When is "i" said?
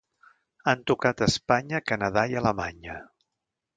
2.33-2.41